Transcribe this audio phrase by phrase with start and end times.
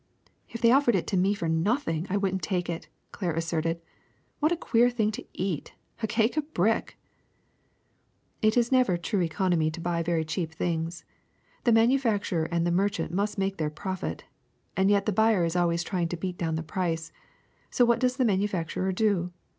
[0.49, 3.79] If they offered it to me for nothing I wouldn't take it," Claire asserted.
[4.41, 6.97] *^What a queer thing to eat— a cake of brick!''
[8.43, 11.05] ^*It is never true economy to buy very cheap things.
[11.65, 14.23] The manufacturer and the merchant must make their profit.
[14.75, 17.11] And yet the buyer is always try ing to beat down the price.
[17.69, 19.31] So what does the manu facturer do?